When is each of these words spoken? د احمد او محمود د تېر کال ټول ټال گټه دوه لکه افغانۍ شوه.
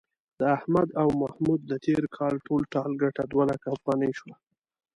د 0.39 0.41
احمد 0.57 0.89
او 1.01 1.07
محمود 1.21 1.59
د 1.71 1.73
تېر 1.85 2.03
کال 2.17 2.35
ټول 2.47 2.61
ټال 2.73 2.91
گټه 3.01 3.23
دوه 3.31 3.43
لکه 3.51 3.67
افغانۍ 3.75 4.11
شوه. 4.19 4.35